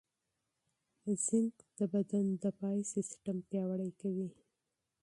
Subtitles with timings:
[1.23, 4.29] زېنک د بدن دفاعي سیستم پیاوړی کوي.